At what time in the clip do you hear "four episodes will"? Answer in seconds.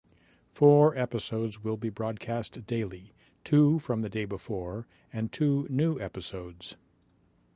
0.51-1.77